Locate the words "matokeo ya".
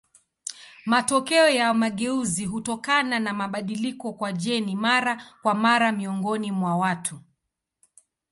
0.85-1.73